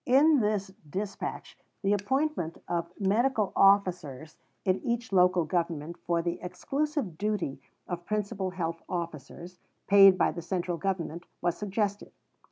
In 0.07 0.39
this 0.39 0.69
dispatch 0.89 1.55
the 1.83 1.93
appointment 1.93 2.57
of 2.67 2.91
medical 2.99 3.53
officers 3.55 4.39
in 4.65 4.79
each 4.83 5.11
Local 5.13 5.45
Government 5.45 5.95
for 6.07 6.23
the 6.23 6.39
exclusive 6.41 7.19
duty 7.19 7.61
of 7.87 8.07
Principal 8.07 8.49
Health 8.49 8.81
Officers, 8.89 9.59
paid 9.85 10.17
by 10.17 10.31
the 10.31 10.41
Central 10.41 10.77
Government, 10.79 11.27
was 11.39 11.55
suggested. 11.55 12.11